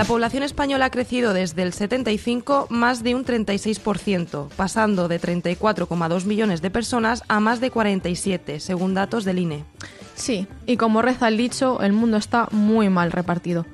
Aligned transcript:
La 0.00 0.06
población 0.06 0.42
española 0.42 0.86
ha 0.86 0.90
crecido 0.90 1.34
desde 1.34 1.62
el 1.62 1.74
75 1.74 2.68
más 2.70 3.02
de 3.02 3.14
un 3.14 3.22
36%, 3.22 4.48
pasando 4.56 5.08
de 5.08 5.20
34,2 5.20 6.24
millones 6.24 6.62
de 6.62 6.70
personas 6.70 7.22
a 7.28 7.38
más 7.38 7.60
de 7.60 7.70
47, 7.70 8.60
según 8.60 8.94
datos 8.94 9.26
del 9.26 9.40
INE. 9.40 9.64
Sí, 10.14 10.46
y 10.64 10.78
como 10.78 11.02
reza 11.02 11.28
el 11.28 11.36
dicho, 11.36 11.82
el 11.82 11.92
mundo 11.92 12.16
está 12.16 12.48
muy 12.50 12.88
mal 12.88 13.12
repartido. 13.12 13.66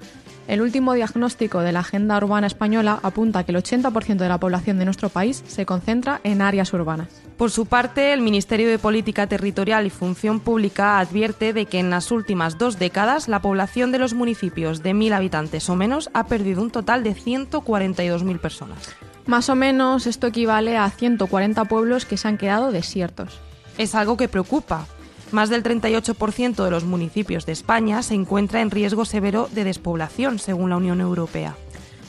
El 0.49 0.63
último 0.63 0.95
diagnóstico 0.95 1.61
de 1.61 1.71
la 1.71 1.79
Agenda 1.79 2.17
Urbana 2.17 2.49
Española 2.49 2.99
apunta 3.05 3.45
que 3.45 3.53
el 3.53 3.59
80% 3.59 4.17
de 4.17 4.29
la 4.29 4.41
población 4.41 4.81
de 4.81 4.85
nuestro 4.85 5.11
país 5.11 5.45
se 5.47 5.65
concentra 5.65 6.21
en 6.25 6.43
áreas 6.43 6.73
urbanas. 6.73 7.26
Por 7.37 7.51
su 7.51 7.67
parte, 7.67 8.15
el 8.15 8.23
Ministerio 8.23 8.67
de 8.67 8.79
Política 8.79 9.27
Territorial 9.27 9.87
y 9.87 9.91
Función 9.91 10.41
Pública 10.41 10.99
advierte 10.99 11.53
de 11.53 11.67
que 11.67 11.79
en 11.79 11.91
las 11.91 12.11
últimas 12.11 12.57
dos 12.57 12.79
décadas 12.79 13.29
la 13.29 13.43
población 13.43 13.93
de 13.93 13.99
los 13.99 14.15
municipios 14.15 14.83
de 14.83 14.95
1.000 14.95 15.13
habitantes 15.13 15.69
o 15.69 15.77
menos 15.77 16.09
ha 16.15 16.29
perdido 16.29 16.63
un 16.63 16.71
total 16.71 17.05
de 17.05 17.15
142.000 17.15 18.39
personas. 18.39 18.97
Más 19.27 19.51
o 19.51 19.55
menos 19.55 20.07
esto 20.07 20.27
equivale 20.27 20.79
a 20.79 20.89
140 20.89 21.67
pueblos 21.67 22.07
que 22.07 22.17
se 22.17 22.27
han 22.27 22.39
quedado 22.39 22.73
desiertos. 22.73 23.39
Es 23.77 23.95
algo 23.95 24.17
que 24.17 24.29
preocupa, 24.29 24.87
más 25.31 25.51
del 25.51 25.63
38% 25.63 26.65
de 26.65 26.71
los 26.71 26.85
municipios 26.85 27.45
de 27.45 27.53
España 27.53 28.03
se 28.03 28.15
encuentra 28.15 28.63
en 28.63 28.71
riesgo 28.71 29.05
severo 29.05 29.51
de 29.53 29.65
despoblación, 29.65 30.39
según 30.39 30.71
la 30.71 30.79
Unión 30.79 31.03
Europea. 31.03 31.55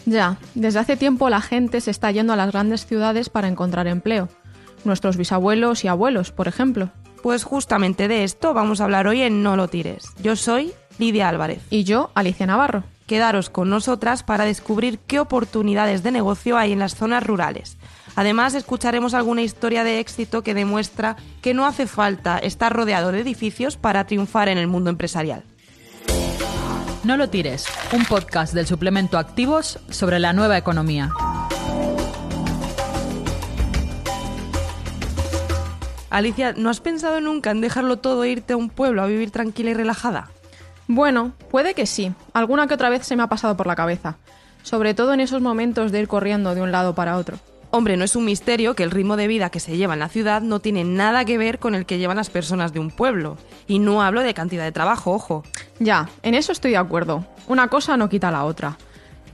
Ya, 0.06 0.38
desde 0.56 0.80
hace 0.80 0.96
tiempo 0.96 1.30
la 1.30 1.42
gente 1.42 1.82
se 1.82 1.92
está 1.92 2.12
yendo 2.12 2.32
a 2.32 2.38
las 2.38 2.54
grandes 2.54 2.86
ciudades 2.86 3.28
para 3.28 3.50
encontrar 3.50 3.88
empleo. 3.88 4.30
Nuestros 4.84 5.18
bisabuelos 5.18 5.84
y 5.84 5.88
abuelos, 5.88 6.32
por 6.32 6.48
ejemplo. 6.48 6.90
Pues 7.22 7.44
justamente 7.44 8.08
de 8.08 8.24
esto 8.24 8.54
vamos 8.54 8.80
a 8.80 8.86
hablar 8.86 9.08
hoy 9.08 9.22
en 9.22 9.44
No 9.44 9.56
lo 9.56 9.68
tires. 9.68 10.14
Yo 10.22 10.36
soy 10.36 10.72
Lidia 11.00 11.30
Álvarez. 11.30 11.62
Y 11.70 11.84
yo, 11.84 12.12
Alicia 12.16 12.46
Navarro. 12.46 12.84
Quedaros 13.06 13.50
con 13.50 13.70
nosotras 13.70 14.24
para 14.24 14.46
descubrir 14.46 15.00
qué 15.00 15.20
oportunidades 15.20 16.04
de 16.04 16.12
negocio 16.12 16.58
hay 16.58 16.74
en 16.74 16.80
las 16.80 16.96
zonas 16.96 17.26
rurales 17.26 17.78
Además, 18.18 18.56
escucharemos 18.56 19.14
alguna 19.14 19.44
historia 19.44 19.84
de 19.84 20.00
éxito 20.00 20.42
que 20.42 20.56
demuestra 20.56 21.18
que 21.40 21.54
no 21.54 21.68
hace 21.68 21.86
falta 21.86 22.40
estar 22.40 22.74
rodeado 22.74 23.12
de 23.12 23.20
edificios 23.20 23.78
para 23.78 24.08
triunfar 24.08 24.50
en 24.50 24.58
el 24.58 24.66
mundo 24.66 24.90
empresarial. 24.90 25.44
No 27.04 27.16
lo 27.16 27.30
tires, 27.30 27.66
un 27.94 28.06
podcast 28.06 28.56
del 28.56 28.66
suplemento 28.66 29.20
Activos 29.20 29.80
sobre 29.92 30.18
la 30.18 30.34
nueva 30.34 30.58
economía. 30.58 31.12
Alicia, 36.10 36.54
¿no 36.56 36.70
has 36.70 36.80
pensado 36.80 37.20
nunca 37.20 37.52
en 37.52 37.62
dejarlo 37.62 37.98
todo 37.98 38.24
e 38.24 38.30
irte 38.30 38.54
a 38.54 38.58
un 38.58 38.70
pueblo 38.70 39.02
a 39.02 39.08
vivir 39.08 39.32
tranquila 39.32 39.72
y 39.72 39.74
relajada? 39.74 40.30
Bueno, 40.88 41.34
puede 41.52 41.74
que 41.74 41.86
sí. 41.86 42.14
Alguna 42.34 42.68
que 42.68 42.76
otra 42.76 42.90
vez 42.90 43.06
se 43.06 43.16
me 43.18 43.24
ha 43.24 43.28
pasado 43.28 43.58
por 43.58 43.68
la 43.68 43.76
cabeza. 43.76 44.18
Sobre 44.64 44.94
todo 44.94 45.14
en 45.14 45.20
esos 45.20 45.42
momentos 45.42 45.92
de 45.92 46.00
ir 46.00 46.08
corriendo 46.08 46.56
de 46.56 46.62
un 46.62 46.72
lado 46.72 46.96
para 46.96 47.18
otro. 47.18 47.38
Hombre, 47.70 47.98
no 47.98 48.06
es 48.06 48.16
un 48.16 48.24
misterio 48.24 48.76
que 48.76 48.84
el 48.84 48.92
ritmo 48.92 49.18
de 49.18 49.28
vida 49.28 49.50
que 49.50 49.60
se 49.60 49.76
lleva 49.76 49.94
en 49.94 50.00
la 50.00 50.08
ciudad 50.08 50.42
no 50.42 50.62
tiene 50.62 50.86
nada 50.86 51.26
que 51.26 51.38
ver 51.38 51.60
con 51.60 51.76
el 51.76 51.86
que 51.86 51.98
llevan 51.98 52.16
las 52.16 52.30
personas 52.30 52.72
de 52.72 52.80
un 52.80 52.90
pueblo. 52.90 53.38
Y 53.68 53.80
no 53.80 54.02
hablo 54.02 54.22
de 54.22 54.34
cantidad 54.34 54.64
de 54.64 54.72
trabajo, 54.72 55.12
ojo. 55.12 55.44
Ya, 55.80 56.08
en 56.24 56.34
eso 56.34 56.54
estoy 56.54 56.72
de 56.72 56.78
acuerdo. 56.78 57.26
Una 57.48 57.68
cosa 57.68 57.98
no 57.98 58.08
quita 58.08 58.32
la 58.32 58.46
otra. 58.46 58.78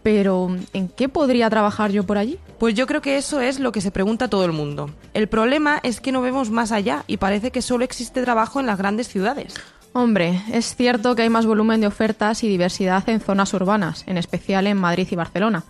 Pero, 0.01 0.49
¿en 0.73 0.89
qué 0.89 1.07
podría 1.07 1.49
trabajar 1.51 1.91
yo 1.91 2.03
por 2.03 2.17
allí? 2.17 2.39
Pues 2.64 2.75
yo 2.75 2.88
creo 2.88 3.02
que 3.02 3.17
eso 3.17 3.42
es 3.42 3.59
lo 3.59 3.73
que 3.73 3.81
se 3.81 3.92
pregunta 3.92 4.30
todo 4.30 4.45
el 4.45 4.53
mundo. 4.53 4.89
El 5.14 5.28
problema 5.28 5.81
es 5.83 6.00
que 6.00 6.14
no 6.14 6.22
vemos 6.22 6.50
más 6.50 6.72
allá 6.72 7.03
y 7.08 7.17
parece 7.17 7.52
que 7.52 7.61
solo 7.61 7.83
existe 7.83 8.22
trabajo 8.22 8.61
en 8.61 8.67
las 8.67 8.78
grandes 8.78 9.09
ciudades. 9.09 9.56
Hombre, 9.92 10.42
es 10.50 10.73
cierto 10.73 11.14
que 11.14 11.23
hay 11.23 11.30
más 11.30 11.45
volumen 11.45 11.81
de 11.81 11.88
ofertas 11.88 12.41
y 12.41 12.47
diversidad 12.47 13.09
en 13.09 13.19
zonas 13.19 13.53
urbanas, 13.53 14.06
en 14.08 14.17
especial 14.17 14.66
en 14.67 14.78
Madrid 14.78 15.09
y 15.11 15.16
Barcelona. 15.17 15.66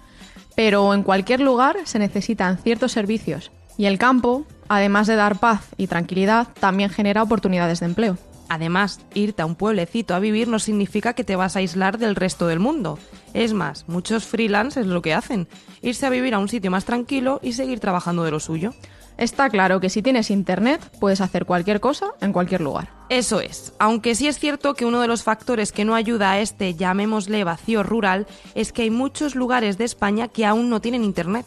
Pero 0.56 0.94
en 0.94 1.02
cualquier 1.02 1.40
lugar 1.40 1.78
se 1.86 1.98
necesitan 1.98 2.60
ciertos 2.60 2.92
servicios 2.92 3.52
y 3.76 3.86
el 3.86 3.98
campo, 3.98 4.46
además 4.68 5.08
de 5.08 5.16
dar 5.16 5.40
paz 5.40 5.70
y 5.78 5.88
tranquilidad, 5.88 6.50
también 6.60 6.92
genera 6.92 7.24
oportunidades 7.24 7.80
de 7.80 7.88
empleo. 7.88 8.20
Además, 8.50 9.00
irte 9.16 9.42
a 9.42 9.48
un 9.48 9.56
pueblecito 9.56 10.14
a 10.14 10.20
vivir 10.20 10.48
no 10.48 10.60
significa 10.60 11.14
que 11.14 11.24
te 11.24 11.36
vas 11.36 11.56
a 11.56 11.60
aislar 11.60 11.98
del 11.98 12.16
resto 12.16 12.46
del 12.46 12.60
mundo. 12.60 13.00
Es 13.34 13.54
más, 13.54 13.86
muchos 13.88 14.26
freelancers 14.26 14.88
lo 14.88 15.02
que 15.02 15.14
hacen, 15.14 15.48
irse 15.82 16.06
a 16.06 16.10
vivir 16.10 16.34
a 16.34 16.40
un 16.40 16.50
sitio 16.50 16.70
más 16.72 16.86
tranquilo 16.86 17.40
y 17.42 17.54
seguir 17.54 17.80
trabajando 17.80 18.24
de 18.24 18.32
lo 18.32 18.40
suyo. 18.40 18.74
Está 19.18 19.50
claro 19.50 19.80
que 19.80 19.90
si 19.90 20.02
tienes 20.02 20.32
internet 20.32 20.82
puedes 21.00 21.22
hacer 21.22 21.46
cualquier 21.46 21.80
cosa 21.80 22.08
en 22.22 22.34
cualquier 22.34 22.62
lugar. 22.62 22.90
Eso 23.10 23.42
es, 23.42 23.74
aunque 23.78 24.16
sí 24.16 24.28
es 24.28 24.40
cierto 24.40 24.74
que 24.74 24.86
uno 24.86 25.02
de 25.02 25.08
los 25.08 25.24
factores 25.24 25.72
que 25.72 25.86
no 25.86 25.94
ayuda 25.94 26.32
a 26.32 26.40
este, 26.40 26.74
llamémosle 26.74 27.44
vacío 27.44 27.84
rural, 27.84 28.26
es 28.56 28.72
que 28.72 28.84
hay 28.84 28.90
muchos 28.90 29.36
lugares 29.36 29.78
de 29.78 29.86
España 29.86 30.28
que 30.28 30.46
aún 30.46 30.70
no 30.70 30.82
tienen 30.82 31.04
internet. 31.04 31.46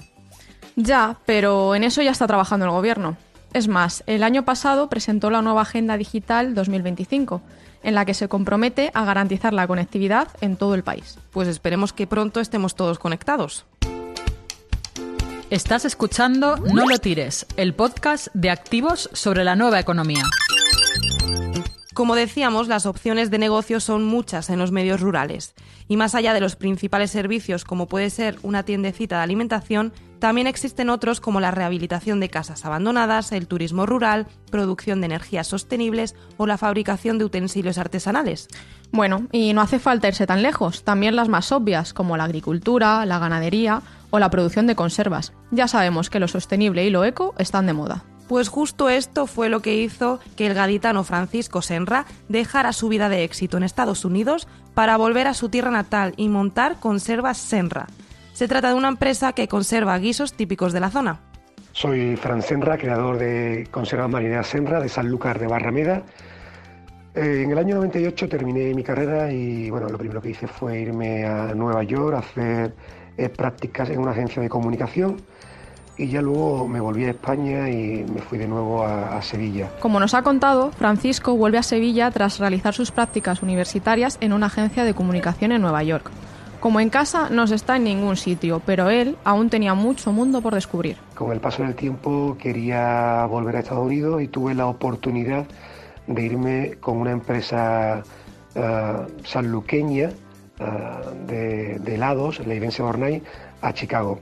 Ya, 0.77 1.19
pero 1.25 1.75
en 1.75 1.85
eso 1.85 2.03
ya 2.03 2.11
está 2.11 2.27
trabajando 2.27 2.67
el 2.67 2.73
gobierno. 2.73 3.17
Es 3.53 3.69
más, 3.69 4.05
el 4.07 4.23
año 4.23 4.45
pasado 4.45 4.89
presentó 4.89 5.31
la 5.31 5.43
nueva 5.43 5.63
Agenda 5.63 5.97
Digital 5.97 6.55
2025, 6.55 7.41
en 7.83 7.95
la 7.95 8.05
que 8.05 8.15
se 8.15 8.29
compromete 8.29 8.91
a 8.95 9.05
garantizar 9.05 9.53
la 9.53 9.67
conectividad 9.67 10.29
en 10.41 10.57
todo 10.57 10.75
el 10.75 10.83
país. 10.83 11.19
Pues 11.31 11.49
esperemos 11.49 11.93
que 11.93 12.07
pronto 12.07 12.41
estemos 12.41 12.75
todos 12.75 12.99
conectados. 12.99 13.65
Estás 15.49 15.85
escuchando 15.85 16.57
No 16.57 16.87
lo 16.87 16.99
tires, 16.99 17.47
el 17.57 17.73
podcast 17.73 18.29
de 18.35 18.51
activos 18.51 19.09
sobre 19.13 19.45
la 19.45 19.55
nueva 19.55 19.79
economía. 19.79 20.25
Como 21.95 22.15
decíamos, 22.15 22.69
las 22.69 22.85
opciones 22.85 23.31
de 23.31 23.39
negocio 23.39 23.81
son 23.81 24.05
muchas 24.05 24.51
en 24.51 24.59
los 24.59 24.71
medios 24.71 25.01
rurales. 25.01 25.55
Y 25.89 25.97
más 25.97 26.15
allá 26.15 26.35
de 26.35 26.41
los 26.41 26.55
principales 26.55 27.11
servicios, 27.11 27.65
como 27.65 27.87
puede 27.87 28.11
ser 28.11 28.39
una 28.43 28.65
tiendecita 28.65 29.17
de 29.17 29.23
alimentación, 29.23 29.93
también 30.19 30.47
existen 30.47 30.91
otros 30.91 31.21
como 31.21 31.41
la 31.41 31.51
rehabilitación 31.51 32.21
de 32.21 32.31
casas 32.31 32.65
abandonadas, 32.65 33.33
el 33.33 33.47
turismo 33.47 33.87
rural, 33.87 34.27
producción 34.51 35.01
de 35.01 35.07
energías 35.07 35.47
sostenibles 35.47 36.15
o 36.37 36.47
la 36.47 36.59
fabricación 36.59 37.19
de 37.19 37.25
utensilios 37.25 37.79
artesanales. 37.79 38.49
Bueno, 38.93 39.27
y 39.33 39.53
no 39.53 39.61
hace 39.61 39.79
falta 39.79 40.09
irse 40.09 40.27
tan 40.27 40.43
lejos, 40.43 40.85
también 40.85 41.17
las 41.17 41.29
más 41.29 41.53
obvias, 41.53 41.93
como 41.93 42.17
la 42.17 42.25
agricultura, 42.25 43.05
la 43.05 43.19
ganadería 43.19 43.83
o 44.11 44.19
la 44.19 44.31
producción 44.31 44.67
de 44.67 44.77
conservas. 44.77 45.33
Ya 45.51 45.69
sabemos 45.69 46.11
que 46.11 46.21
lo 46.21 46.29
sostenible 46.29 46.85
y 46.85 46.91
lo 46.91 47.05
eco 47.05 47.35
están 47.39 47.67
de 47.67 47.73
moda. 47.73 48.05
Pues 48.29 48.49
justo 48.49 48.89
esto 48.89 49.27
fue 49.27 49.49
lo 49.49 49.63
que 49.63 49.77
hizo 49.77 50.19
que 50.35 50.47
el 50.47 50.55
gaditano 50.55 51.05
Francisco 51.05 51.63
Senra 51.63 52.07
dejara 52.29 52.73
su 52.73 52.89
vida 52.89 53.09
de 53.09 53.23
éxito 53.23 53.57
en 53.57 53.63
Estados 53.63 54.05
Unidos 54.05 54.49
para 54.75 54.97
volver 54.97 55.29
a 55.29 55.35
su 55.35 55.49
tierra 55.49 55.71
natal 55.71 56.13
y 56.17 56.29
montar 56.29 56.81
Conservas 56.81 57.39
Senra. 57.39 57.87
Se 58.37 58.49
trata 58.49 58.69
de 58.69 58.75
una 58.75 58.89
empresa 58.89 59.33
que 59.33 59.49
conserva 59.49 59.97
guisos 59.97 60.35
típicos 60.35 60.75
de 60.75 60.81
la 60.81 60.91
zona. 60.91 61.21
Soy 61.73 62.17
Fran 62.17 62.43
Senra, 62.43 62.77
creador 62.77 63.17
de 63.17 63.67
Conservas 63.71 64.11
Marineras 64.11 64.49
Senra 64.49 64.79
de 64.79 64.91
Sanlúcar 64.91 65.39
de 65.39 65.47
Barrameda. 65.47 66.03
Eh, 67.15 67.45
en 67.45 67.51
el 67.51 67.57
año 67.57 67.77
98 67.77 68.29
terminé 68.29 68.75
mi 68.75 68.83
carrera 68.83 69.33
y 69.33 69.71
bueno, 69.71 69.89
lo 69.89 69.97
primero 69.97 70.21
que 70.21 70.29
hice 70.29 70.47
fue 70.47 70.81
irme 70.81 71.25
a 71.25 71.55
Nueva 71.55 71.83
York 71.85 72.15
a 72.15 72.19
hacer 72.19 72.75
eh, 73.17 73.31
prácticas 73.31 73.89
en 73.89 74.01
una 74.01 74.11
agencia 74.11 74.43
de 74.43 74.51
comunicación 74.51 75.17
y 75.97 76.09
ya 76.09 76.21
luego 76.21 76.69
me 76.69 76.79
volví 76.79 77.07
a 77.07 77.13
España 77.13 77.71
y 77.71 78.05
me 78.05 78.21
fui 78.21 78.37
de 78.37 78.47
nuevo 78.47 78.85
a, 78.85 79.23
Sevilla. 79.23 79.71
Como 79.81 79.99
nos 79.99 80.13
ha 80.13 80.21
contado, 80.21 80.73
Francisco 80.73 81.35
vuelve 81.35 81.57
a 81.57 81.63
Sevilla 81.63 82.11
tras 82.11 82.39
realizar 82.39 82.75
sus 82.75 82.91
prácticas 82.91 83.43
universitarias 83.43 84.19
en 84.21 84.35
una 84.35 84.49
agencia 84.49 84.85
de 84.85 84.93
comunicación 84.93 85.53
en 85.53 85.63
Nueva 85.63 85.83
York. 85.85 86.11
Como 86.67 86.81
en 86.81 86.91
casa 86.91 87.29
no 87.31 87.47
se 87.47 87.55
está 87.55 87.77
en 87.77 87.85
ningún 87.85 88.17
sitio, 88.17 88.61
pero 88.67 88.91
él 88.91 89.17
aún 89.23 89.51
tenía 89.51 89.75
mucho 89.75 90.11
mundo 90.11 90.43
por 90.43 90.53
descubrir. 90.53 90.97
Con 91.15 91.31
el 91.31 91.39
paso 91.39 91.63
del 91.63 91.77
tiempo 91.77 92.37
quería 92.41 93.25
volver 93.27 93.55
a 93.55 93.59
Estados 93.61 93.87
Unidos 93.87 94.21
y 94.21 94.27
tuve 94.27 94.53
la 94.53 94.67
oportunidad 94.67 95.47
de 96.09 96.23
irme 96.25 96.75
con 96.81 96.97
una 96.97 97.13
empresa 97.13 98.03
uh, 98.57 99.25
sanluqueña 99.25 100.11
de, 101.29 101.81
helados, 101.87 102.45
la 102.45 102.55
Ibense 102.55 102.83
Bornay, 102.83 103.23
a 103.63 103.73
Chicago. 103.73 104.19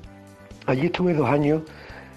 Allí 0.67 0.85
estuve 0.85 1.15
dos 1.15 1.31
años 1.31 1.63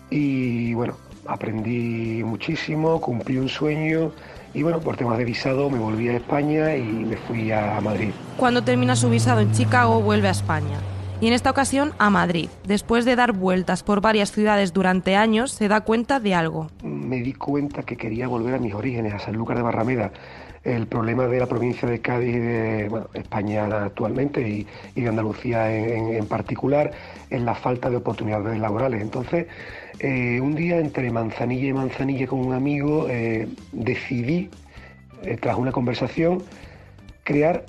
y 0.09 0.73
bueno, 0.73 0.97
aprendí 1.25 2.21
muchísimo, 2.25 2.99
cumplí 2.99 3.37
un 3.37 3.47
sueño 3.47 4.11
y 4.57 4.63
bueno, 4.63 4.79
por 4.79 4.97
temas 4.97 5.19
de 5.19 5.23
visado 5.23 5.69
me 5.69 5.77
volví 5.77 6.09
a 6.09 6.15
España 6.15 6.75
y 6.75 6.81
me 6.81 7.15
fui 7.15 7.51
a 7.51 7.79
Madrid. 7.79 8.09
Cuando 8.37 8.63
termina 8.63 8.95
su 8.95 9.07
visado 9.07 9.39
en 9.39 9.51
Chicago 9.51 10.01
vuelve 10.01 10.29
a 10.29 10.31
España 10.31 10.79
y 11.21 11.27
en 11.27 11.33
esta 11.33 11.51
ocasión 11.51 11.93
a 11.99 12.09
Madrid. 12.09 12.49
Después 12.65 13.05
de 13.05 13.15
dar 13.15 13.33
vueltas 13.33 13.83
por 13.83 14.01
varias 14.01 14.31
ciudades 14.31 14.73
durante 14.73 15.15
años, 15.15 15.51
se 15.51 15.67
da 15.67 15.81
cuenta 15.81 16.19
de 16.19 16.33
algo. 16.33 16.71
Me 17.07 17.21
di 17.21 17.33
cuenta 17.33 17.83
que 17.83 17.95
quería 17.95 18.27
volver 18.27 18.55
a 18.55 18.59
mis 18.59 18.73
orígenes, 18.73 19.13
a 19.13 19.19
Sanlúcar 19.19 19.57
de 19.57 19.63
Barrameda 19.63 20.11
el 20.67 20.85
problema 20.87 21.27
de 21.27 21.39
la 21.39 21.45
provincia 21.45 21.87
de 21.87 21.99
Cádiz 21.99 22.35
de 22.35 22.91
España 23.13 23.65
actualmente 23.85 24.67
y, 24.95 25.01
de 25.01 25.07
Andalucía 25.07 25.73
en, 25.73 26.25
particular 26.27 26.91
es 27.29 27.41
la 27.41 27.55
falta 27.55 27.89
de 27.89 27.95
oportunidades 27.95 28.59
laborales. 28.59 29.01
Entonces, 29.01 29.47
eh, 29.99 30.41
un 30.41 30.55
día 30.55 30.77
entre 30.79 31.09
manzanilla 31.09 31.67
y 31.67 31.73
manzanilla 31.73 32.27
con 32.27 32.39
un 32.39 32.53
amigo 32.53 33.07
eh, 33.09 33.47
decidí, 33.71 34.49
eh, 35.23 35.37
tras 35.37 35.57
una 35.57 35.71
conversación, 35.71 36.43
crear 37.23 37.65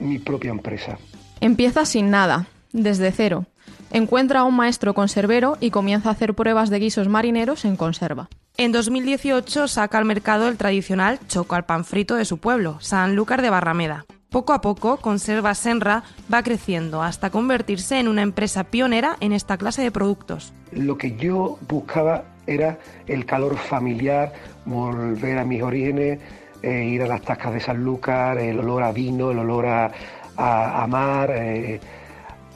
mi 0.00 0.18
propia 0.18 0.50
empresa. 0.50 0.98
Empieza 1.40 1.84
sin 1.84 2.10
nada. 2.10 2.46
desde 2.72 3.12
cero. 3.12 3.46
Encuentra 3.92 4.40
a 4.40 4.44
un 4.44 4.54
maestro 4.54 4.92
conservero 4.92 5.56
y 5.58 5.70
comienza 5.70 6.10
a 6.10 6.12
hacer 6.12 6.34
pruebas 6.34 6.68
de 6.68 6.80
guisos 6.80 7.08
marineros 7.08 7.64
en 7.64 7.76
conserva. 7.76 8.28
En 8.60 8.72
2018 8.72 9.68
saca 9.68 9.98
al 9.98 10.04
mercado 10.04 10.48
el 10.48 10.56
tradicional 10.56 11.20
choco 11.28 11.54
al 11.54 11.64
pan 11.64 11.84
frito 11.84 12.16
de 12.16 12.24
su 12.24 12.38
pueblo, 12.38 12.78
Sanlúcar 12.80 13.40
de 13.40 13.50
Barrameda. 13.50 14.04
Poco 14.30 14.52
a 14.52 14.60
poco, 14.60 14.96
Conserva 14.96 15.54
Senra 15.54 16.02
va 16.30 16.42
creciendo 16.42 17.00
hasta 17.04 17.30
convertirse 17.30 18.00
en 18.00 18.08
una 18.08 18.22
empresa 18.22 18.64
pionera 18.64 19.16
en 19.20 19.30
esta 19.30 19.58
clase 19.58 19.82
de 19.82 19.92
productos. 19.92 20.52
Lo 20.72 20.98
que 20.98 21.14
yo 21.14 21.56
buscaba 21.68 22.24
era 22.48 22.80
el 23.06 23.26
calor 23.26 23.56
familiar, 23.56 24.32
volver 24.64 25.38
a 25.38 25.44
mis 25.44 25.62
orígenes, 25.62 26.18
eh, 26.60 26.82
ir 26.82 27.02
a 27.02 27.06
las 27.06 27.22
tascas 27.22 27.54
de 27.54 27.60
Sanlúcar, 27.60 28.38
el 28.38 28.58
olor 28.58 28.82
a 28.82 28.90
vino, 28.90 29.30
el 29.30 29.38
olor 29.38 29.66
a, 29.66 30.86
mar, 30.88 31.30
eh, 31.32 31.78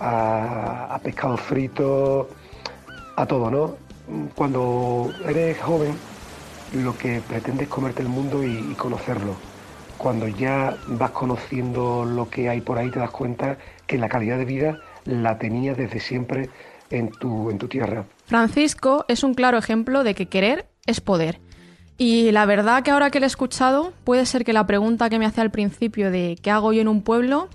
a, 0.01 0.99
pescado 1.01 1.37
frito, 1.37 2.29
a 3.15 3.25
todo, 3.25 3.53
¿no? 3.53 3.77
Cuando 4.35 5.13
eres 5.27 5.61
joven, 5.61 5.95
lo 6.75 6.97
que 6.97 7.21
pretendes 7.27 7.65
es 7.65 7.73
comerte 7.73 8.03
el 8.03 8.09
mundo 8.09 8.43
y 8.45 8.75
conocerlo 8.75 9.37
cuando 10.03 10.27
ya 10.27 10.77
vas 10.89 11.13
conociendo 11.13 12.05
lo 12.05 12.29
que 12.29 12.49
hay 12.49 12.61
por 12.61 12.77
ahí, 12.77 12.91
te 12.91 12.99
das 12.99 13.13
cuenta 13.13 13.57
que 13.87 13.99
la 13.99 14.09
calidad 14.09 14.37
de 14.37 14.45
vida 14.45 14.81
la 15.05 15.39
tenías 15.39 15.77
desde 15.77 16.01
siempre 16.01 16.51
en 16.91 17.09
tu, 17.11 17.51
en 17.51 17.59
tu 17.59 17.69
tierra. 17.69 18.05
Francisco 18.27 19.05
es 19.07 19.23
un 19.23 19.35
claro 19.35 19.59
ejemplo 19.59 20.03
de 20.03 20.17
que 20.17 20.27
querer 20.27 20.67
es 20.87 21.01
poder. 21.01 21.41
Y 21.99 22.33
la 22.33 22.47
verdad 22.47 22.83
que 22.83 22.91
ahora 22.91 23.11
que 23.11 23.21
le 23.21 23.27
he 23.27 23.29
escuchado, 23.29 23.93
puede 24.03 24.27
ser 24.27 24.45
que 24.45 24.53
la 24.53 24.67
pregunta 24.67 25.09
que 25.09 25.21
me 25.21 25.27
hace 25.27 25.41
al 25.41 25.53
principio 25.53 26.11
de 26.11 26.37
¿qué 26.43 26.51
hago 26.51 26.73
yo 26.73 26.81
en 26.81 26.89
un 26.89 27.03
pueblo? 27.03 27.49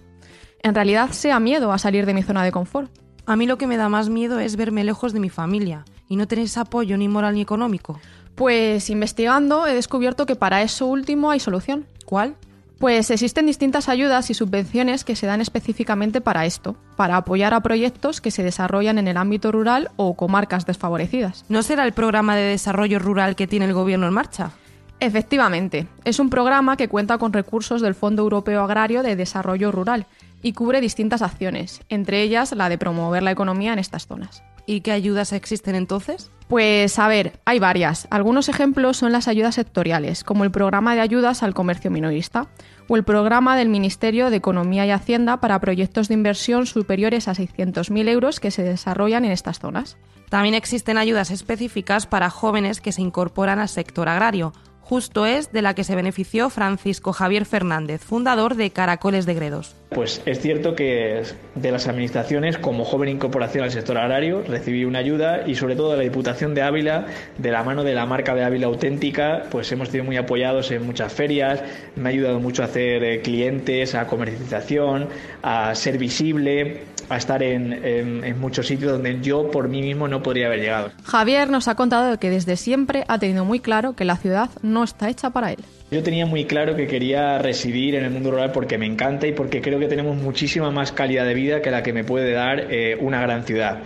en 0.64 0.74
realidad 0.74 1.12
sea 1.12 1.40
miedo 1.40 1.72
a 1.72 1.78
salir 1.78 2.06
de 2.06 2.14
mi 2.14 2.24
zona 2.24 2.44
de 2.44 2.52
confort. 2.52 2.92
A 3.26 3.36
mí 3.36 3.46
lo 3.46 3.58
que 3.58 3.68
me 3.68 3.78
da 3.78 3.90
más 3.90 4.10
miedo 4.10 4.40
es 4.40 4.56
verme 4.56 4.84
lejos 4.84 5.14
de 5.14 5.20
mi 5.20 5.30
familia 5.30 5.86
y 6.10 6.16
no 6.16 6.28
tener 6.28 6.46
ese 6.46 6.60
apoyo 6.60 6.98
ni 6.98 7.08
moral 7.08 7.36
ni 7.36 7.42
económico. 7.42 8.00
Pues 8.36 8.90
investigando 8.90 9.66
he 9.66 9.74
descubierto 9.74 10.26
que 10.26 10.36
para 10.36 10.62
eso 10.62 10.86
último 10.86 11.32
hay 11.32 11.40
solución. 11.40 11.86
¿Cuál? 12.06 12.36
Pues 12.80 13.10
existen 13.10 13.48
distintas 13.48 13.90
ayudas 13.90 14.30
y 14.30 14.36
subvenciones 14.36 15.04
que 15.04 15.16
se 15.16 15.26
dan 15.26 15.42
específicamente 15.42 16.22
para 16.22 16.46
esto, 16.46 16.76
para 16.96 17.18
apoyar 17.18 17.56
a 17.56 17.62
proyectos 17.62 18.22
que 18.22 18.30
se 18.30 18.44
desarrollan 18.44 19.00
en 19.00 19.08
el 19.08 19.18
ámbito 19.18 19.52
rural 19.52 19.90
o 19.96 20.16
comarcas 20.16 20.68
desfavorecidas. 20.68 21.44
¿No 21.50 21.64
será 21.64 21.86
el 21.86 21.94
programa 21.94 22.36
de 22.36 22.44
desarrollo 22.44 23.00
rural 23.00 23.36
que 23.36 23.48
tiene 23.48 23.66
el 23.66 23.74
gobierno 23.74 24.06
en 24.06 24.14
marcha? 24.14 24.52
Efectivamente, 25.00 25.88
es 26.06 26.20
un 26.20 26.30
programa 26.30 26.78
que 26.78 26.88
cuenta 26.88 27.18
con 27.18 27.34
recursos 27.34 27.82
del 27.82 27.96
Fondo 27.96 28.22
Europeo 28.22 28.64
Agrario 28.64 29.02
de 29.02 29.16
Desarrollo 29.16 29.72
Rural 29.72 30.06
y 30.44 30.54
cubre 30.54 30.82
distintas 30.82 31.24
acciones, 31.24 31.82
entre 31.90 32.22
ellas 32.22 32.52
la 32.56 32.70
de 32.70 32.78
promover 32.78 33.24
la 33.24 33.32
economía 33.32 33.74
en 33.74 33.80
estas 33.80 34.06
zonas. 34.06 34.44
¿Y 34.70 34.82
qué 34.82 34.92
ayudas 34.92 35.32
existen 35.32 35.76
entonces? 35.76 36.30
Pues 36.50 37.00
a 37.00 37.08
ver, 37.08 37.40
hay 37.46 37.58
varias. 37.58 38.06
Algunos 38.10 38.50
ejemplos 38.50 38.98
son 38.98 39.14
las 39.14 39.30
ayudas 39.30 39.56
sectoriales, 39.56 40.26
como 40.26 40.44
el 40.44 40.52
programa 40.52 40.94
de 40.94 41.02
ayudas 41.02 41.42
al 41.42 41.54
comercio 41.54 41.90
minorista 41.90 42.50
o 42.90 42.98
el 42.98 43.04
programa 43.04 43.58
del 43.58 43.70
Ministerio 43.70 44.30
de 44.30 44.36
Economía 44.36 44.86
y 44.86 44.92
Hacienda 44.92 45.38
para 45.40 45.60
proyectos 45.60 46.10
de 46.10 46.16
inversión 46.16 46.66
superiores 46.66 47.30
a 47.30 47.34
600.000 47.34 48.10
euros 48.10 48.42
que 48.42 48.52
se 48.52 48.64
desarrollan 48.64 49.24
en 49.24 49.32
estas 49.32 49.60
zonas. 49.60 49.98
También 50.30 50.54
existen 50.54 50.98
ayudas 50.98 51.32
específicas 51.32 52.06
para 52.06 52.30
jóvenes 52.30 52.82
que 52.82 52.92
se 52.92 53.02
incorporan 53.02 53.60
al 53.60 53.70
sector 53.70 54.10
agrario, 54.10 54.52
justo 54.88 55.26
es 55.26 55.52
de 55.52 55.62
la 55.62 55.74
que 55.74 55.84
se 55.84 55.96
benefició 55.96 56.50
Francisco 56.50 57.12
Javier 57.12 57.46
Fernández, 57.46 58.02
fundador 58.02 58.56
de 58.56 58.70
Caracoles 58.70 59.26
de 59.26 59.34
Gredos. 59.34 59.76
Pues 59.90 60.22
es 60.26 60.40
cierto 60.40 60.76
que 60.76 61.24
de 61.56 61.72
las 61.72 61.88
administraciones, 61.88 62.58
como 62.58 62.86
joven 62.86 63.10
incorporación 63.10 63.66
al 63.66 63.72
sector 63.72 63.98
agrario, 63.98 64.44
recibí 64.48 64.86
una 64.86 65.00
ayuda 65.00 65.46
y 65.46 65.56
sobre 65.56 65.76
todo 65.76 65.92
de 65.92 65.98
la 65.98 66.04
Diputación 66.04 66.54
de 66.54 66.62
Ávila, 66.62 67.08
de 67.38 67.52
la 67.52 67.64
mano 67.64 67.84
de 67.84 67.96
la 67.96 68.06
marca 68.06 68.34
de 68.34 68.46
Ávila 68.46 68.68
Auténtica, 68.68 69.44
pues 69.52 69.70
hemos 69.74 69.90
sido 69.90 70.06
muy 70.06 70.16
apoyados 70.16 70.72
en 70.72 70.86
muchas 70.86 71.12
ferias, 71.12 71.62
me 71.96 72.08
ha 72.08 72.12
ayudado 72.12 72.40
mucho 72.40 72.62
a 72.62 72.66
hacer 72.66 73.04
eh, 73.04 73.22
clientes, 73.22 73.94
a 73.94 74.08
comercialización, 74.08 75.10
a 75.44 75.76
ser 75.76 75.98
visible, 75.98 76.82
a 77.10 77.18
estar 77.18 77.42
en, 77.44 78.40
muchos 78.40 78.68
sitios 78.68 78.92
donde 78.92 79.20
yo 79.22 79.50
por 79.50 79.70
mí 79.70 79.82
mismo 79.82 80.08
no 80.08 80.22
podría 80.22 80.48
haber 80.48 80.60
llegado. 80.60 80.92
Javier 81.04 81.50
nos 81.50 81.68
ha 81.68 81.76
contado 81.76 82.20
que 82.20 82.30
desde 82.30 82.58
siempre 82.58 83.06
ha 83.08 83.18
tenido 83.20 83.46
muy 83.46 83.60
claro 83.60 83.94
que 83.94 84.06
la 84.06 84.18
ciudad 84.18 84.50
no 84.62 84.77
está 84.84 85.10
hecha 85.10 85.30
para 85.30 85.52
él. 85.52 85.60
Yo 85.90 86.04
tenía 86.04 86.26
muy 86.26 86.46
claro 86.46 86.76
que 86.76 86.88
quería 86.88 87.38
residir 87.38 87.96
en 87.96 88.04
el 88.04 88.12
mundo 88.12 88.32
rural 88.32 88.52
porque 88.52 88.78
me 88.78 88.86
encanta 88.86 89.28
y 89.28 89.32
porque 89.32 89.62
creo 89.62 89.80
que 89.80 89.88
tenemos 89.88 90.18
muchísima 90.18 90.70
más 90.72 90.92
calidad 90.92 91.26
de 91.26 91.34
vida 91.34 91.62
que 91.62 91.72
la 91.72 91.84
que 91.84 91.94
me 91.94 92.04
puede 92.04 92.34
dar 92.34 92.72
eh, 92.72 92.98
una 93.00 93.22
gran 93.22 93.44
ciudad. 93.44 93.84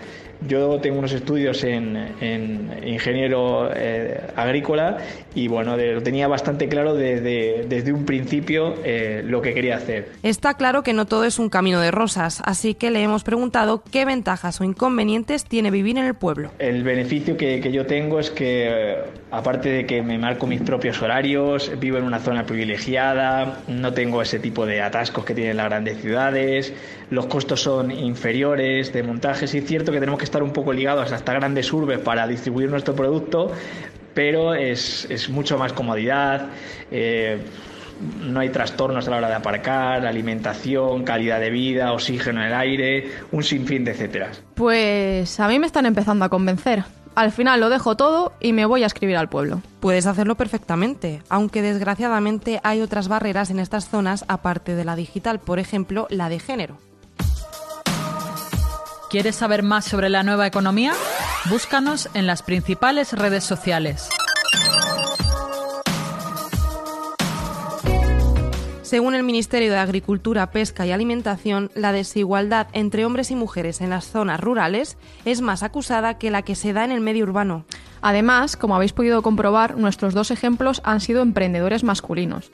Yo 0.47 0.79
tengo 0.79 0.99
unos 0.99 1.13
estudios 1.13 1.63
en, 1.63 2.71
ingeniero 2.83 3.69
eh, 3.75 4.21
agrícola 4.35 4.97
y 5.35 5.47
bueno, 5.47 5.77
lo 5.77 6.01
tenía 6.01 6.27
bastante 6.27 6.67
claro 6.67 6.95
desde, 6.95 7.65
desde 7.67 7.93
un 7.93 8.05
principio 8.05 8.75
eh, 8.83 9.21
lo 9.25 9.41
que 9.41 9.53
quería 9.53 9.77
hacer. 9.77 10.09
Está 10.23 10.55
claro 10.55 10.83
que 10.83 10.93
no 10.93 11.05
todo 11.05 11.25
es 11.25 11.39
un 11.39 11.49
camino 11.49 11.79
de 11.79 11.91
rosas, 11.91 12.41
así 12.45 12.73
que 12.73 12.89
le 12.89 13.03
hemos 13.03 13.23
preguntado 13.23 13.83
qué 13.91 14.05
ventajas 14.05 14.59
o 14.61 14.63
inconvenientes 14.63 15.45
tiene 15.45 15.71
vivir 15.71 15.97
en 15.97 16.05
el 16.05 16.15
pueblo. 16.15 16.51
El 16.59 16.83
beneficio 16.83 17.37
que, 17.37 17.59
que 17.59 17.71
yo 17.71 17.85
tengo 17.85 18.19
es 18.19 18.31
que, 18.31 18.97
aparte 19.29 19.69
de 19.69 19.85
que 19.85 20.01
me 20.01 20.17
marco 20.17 20.47
mis 20.47 20.61
propios 20.61 21.01
horarios, 21.01 21.71
vivo 21.79 21.97
en 21.97 22.03
una 22.03 22.19
zona 22.19 22.45
privilegiada, 22.45 23.61
no 23.67 23.93
tengo 23.93 24.21
ese 24.21 24.39
tipo 24.39 24.65
de 24.65 24.81
atascos 24.81 25.23
que 25.25 25.35
tienen 25.35 25.57
las 25.57 25.67
grandes 25.67 26.01
ciudades, 26.01 26.73
los 27.09 27.27
costos 27.27 27.61
son 27.61 27.91
inferiores 27.91 28.93
de 28.93 29.03
montajes 29.03 29.53
y 29.53 29.59
es 29.59 29.65
cierto 29.65 29.91
que 29.91 29.99
tenemos 29.99 30.17
que 30.17 30.25
estar 30.31 30.43
un 30.43 30.53
poco 30.53 30.71
ligados 30.71 31.11
hasta 31.11 31.33
grandes 31.33 31.71
urbes 31.73 31.99
para 31.99 32.25
distribuir 32.25 32.69
nuestro 32.69 32.95
producto, 32.95 33.51
pero 34.13 34.53
es, 34.53 35.29
mucho 35.29 35.57
más 35.57 35.73
comodidad. 35.73 36.47
Eh, 36.89 37.37
no 38.21 38.39
hay 38.39 38.49
trastornos 38.49 39.05
a 39.07 39.11
la 39.11 39.17
hora 39.17 39.27
de 39.27 39.35
aparcar, 39.35 40.05
alimentación, 40.05 41.03
calidad 41.03 41.39
de 41.39 41.49
vida, 41.49 41.91
oxígeno 41.91 42.39
en 42.41 42.47
el 42.47 42.53
aire, 42.53 43.11
un 43.31 43.43
sinfín 43.43 43.83
de 43.83 43.91
etcétera. 43.91 44.31
Pues 44.55 45.39
a 45.39 45.47
mí 45.49 45.59
me 45.59 45.67
están 45.67 45.85
empezando 45.85 46.23
a 46.23 46.29
convencer. 46.29 46.83
Al 47.13 47.33
final 47.33 47.59
lo 47.59 47.69
dejo 47.69 47.97
todo 47.97 48.31
y 48.39 48.53
me 48.53 48.65
voy 48.65 48.83
a 48.83 48.87
escribir 48.87 49.17
al 49.17 49.27
pueblo. 49.27 49.61
Puedes 49.81 50.07
hacerlo 50.07 50.35
perfectamente, 50.35 51.21
aunque 51.27 51.61
desgraciadamente 51.61 52.61
hay 52.63 52.81
otras 52.81 53.09
barreras 53.09 53.51
en 53.51 53.59
estas 53.59 53.89
zonas 53.89 54.23
aparte 54.29 54.75
de 54.75 54.85
la 54.85 54.95
digital, 54.95 55.39
por 55.39 55.59
ejemplo, 55.59 56.07
la 56.09 56.29
de 56.29 56.39
género. 56.39 56.77
¿Quieres 59.11 59.35
saber 59.35 59.61
más 59.61 59.83
sobre 59.83 60.07
la 60.07 60.23
nueva 60.23 60.47
economía? 60.47 60.93
Búscanos 61.49 62.09
en 62.13 62.27
las 62.27 62.43
principales 62.43 63.11
redes 63.11 63.43
sociales. 63.43 64.07
Según 68.83 69.13
el 69.13 69.23
Ministerio 69.23 69.69
de 69.69 69.79
Agricultura, 69.79 70.49
Pesca 70.51 70.85
y 70.85 70.91
Alimentación, 70.91 71.71
la 71.75 71.91
desigualdad 71.91 72.67
entre 72.71 73.03
hombres 73.03 73.31
y 73.31 73.35
mujeres 73.35 73.81
en 73.81 73.89
las 73.89 74.05
zonas 74.05 74.39
rurales 74.39 74.97
es 75.25 75.41
más 75.41 75.61
acusada 75.61 76.17
que 76.17 76.31
la 76.31 76.43
que 76.43 76.55
se 76.55 76.71
da 76.71 76.85
en 76.85 76.91
el 76.91 77.01
medio 77.01 77.25
urbano. 77.25 77.65
Además, 78.01 78.55
como 78.55 78.77
habéis 78.77 78.93
podido 78.93 79.21
comprobar, 79.21 79.75
nuestros 79.75 80.13
dos 80.13 80.31
ejemplos 80.31 80.81
han 80.85 81.01
sido 81.01 81.21
emprendedores 81.21 81.83
masculinos 81.83 82.49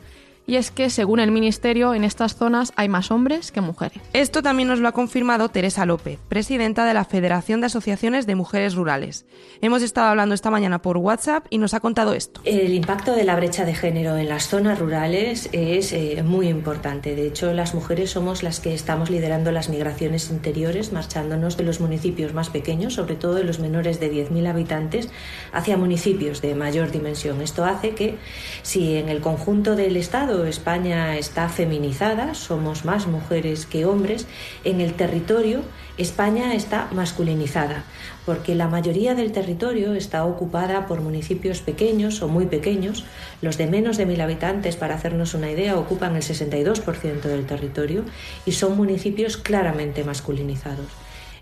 y 0.48 0.56
es 0.56 0.72
que, 0.72 0.90
según 0.90 1.20
el 1.20 1.30
Ministerio, 1.30 1.94
en 1.94 2.06
estas 2.06 2.36
zonas 2.36 2.72
hay 2.78 2.88
más 2.88 3.12
hombres 3.12 3.52
que 3.52 3.60
mujeres. 3.60 4.02
Esto 4.14 4.42
también 4.42 4.70
nos 4.70 4.80
lo 4.80 4.88
ha 4.88 4.94
confirmado 4.94 5.50
Teresa 5.50 5.86
López, 5.86 6.20
presidenta 6.30 6.86
de 6.86 6.94
la 6.94 7.04
Federación 7.04 7.60
de 7.60 7.66
Asociaciones 7.66 8.26
de 8.26 8.36
Mujeres 8.36 8.74
Rurales. 8.74 9.26
Hemos 9.60 9.82
estado 9.84 10.08
hablando 10.08 10.34
esta 10.34 10.50
mañana 10.50 10.82
por 10.82 10.96
WhatsApp 10.96 11.46
y 11.50 11.58
nos 11.58 11.74
ha 11.74 11.82
contado 11.82 12.14
esto. 12.14 12.40
El 12.46 12.74
impacto 12.74 13.14
de 13.14 13.26
la 13.26 13.36
brecha 13.36 13.66
de 13.66 13.76
género 13.76 14.16
en 14.16 14.30
las 14.30 14.48
zonas 14.48 14.80
rurales 14.80 15.50
es 15.52 15.92
eh, 15.92 16.24
muy 16.24 16.48
importante. 16.48 17.14
De 17.16 17.28
hecho, 17.28 17.52
las 17.52 17.76
mujeres 17.76 18.12
somos 18.12 18.42
las 18.42 18.62
que 18.62 18.74
estamos 18.74 19.10
liderando 19.10 19.52
las 19.52 19.68
migraciones 19.68 20.30
interiores, 20.30 20.94
marchándonos 20.94 21.58
de 21.58 21.66
los 21.66 21.82
municipios 21.82 22.34
más 22.34 22.50
pequeños, 22.50 22.94
sobre 22.94 23.16
todo 23.16 23.34
de 23.34 23.44
los 23.44 23.60
menores 23.60 24.00
de 24.00 24.10
10.000 24.10 24.48
habitantes, 24.48 25.10
hacia 25.52 25.76
municipios 25.76 26.42
de 26.42 26.56
mayor 26.56 26.92
dimensión. 26.92 27.42
Esto 27.42 27.66
hace 27.66 27.96
que 27.96 28.16
si 28.62 28.96
en 28.96 29.10
el 29.10 29.20
conjunto 29.20 29.76
del 29.76 29.98
Estado 29.98 30.37
España 30.46 31.18
está 31.18 31.50
feminizada, 31.50 32.34
somos 32.34 32.86
más 32.86 33.08
mujeres 33.08 33.66
que 33.66 33.86
hombres, 33.86 34.28
en 34.64 34.82
el 34.82 34.94
territorio 34.94 35.62
España 35.98 36.54
está 36.54 36.90
masculinizada, 36.92 37.84
porque 38.24 38.54
la 38.54 38.68
mayoría 38.68 39.16
del 39.16 39.32
territorio 39.32 39.96
está 39.96 40.26
ocupada 40.26 40.86
por 40.86 41.02
municipios 41.02 41.62
pequeños 41.62 42.22
o 42.22 42.28
muy 42.28 42.46
pequeños. 42.46 43.04
Los 43.42 43.58
de 43.58 43.66
menos 43.66 43.98
de 43.98 44.06
mil 44.06 44.22
habitantes, 44.22 44.76
para 44.76 44.94
hacernos 44.94 45.34
una 45.34 45.50
idea, 45.50 45.76
ocupan 45.76 46.16
el 46.16 46.22
62% 46.22 47.22
del 47.22 47.48
territorio 47.48 48.06
y 48.46 48.52
son 48.52 48.78
municipios 48.78 49.38
claramente 49.38 50.04
masculinizados, 50.04 50.86